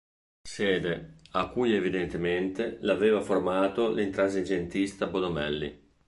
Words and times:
Sede, 0.49 1.17
a 1.33 1.49
cui 1.51 1.75
evidentemente 1.75 2.79
l'aveva 2.81 3.21
formato 3.21 3.93
l'intransigentista 3.93 5.05
Bonomelli. 5.05 5.79